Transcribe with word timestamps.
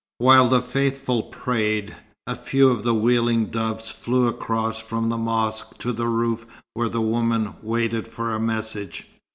While 0.17 0.49
the 0.49 0.63
faithful 0.63 1.21
prayed, 1.21 1.95
a 2.25 2.35
few 2.35 2.69
of 2.69 2.81
the 2.81 2.95
wheeling 2.95 3.51
doves 3.51 3.91
flew 3.91 4.27
across 4.27 4.81
from 4.81 5.09
the 5.09 5.17
mosque 5.19 5.77
to 5.77 5.93
the 5.93 6.07
roof 6.07 6.47
where 6.73 6.89
the 6.89 7.01
woman 7.01 7.53
waited 7.61 8.07
for 8.07 8.33
a 8.33 8.39
message. 8.39 9.07